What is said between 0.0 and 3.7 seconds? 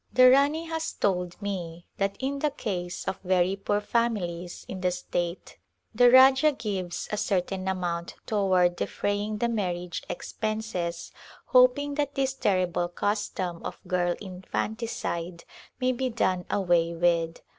The Rani has told me that in the case of very